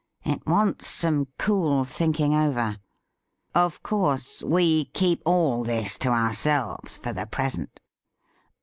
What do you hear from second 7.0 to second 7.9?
the present